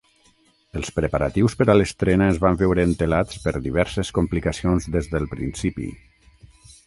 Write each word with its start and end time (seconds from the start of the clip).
Els 0.79 0.87
preparatius 0.99 1.55
per 1.59 1.67
a 1.73 1.75
l'estrena 1.77 2.29
es 2.35 2.39
van 2.45 2.57
veure 2.63 2.87
entelats 2.89 3.43
per 3.45 3.53
diverses 3.67 4.11
complicacions 4.19 4.89
des 4.97 5.11
del 5.15 5.29
principi. 5.35 5.91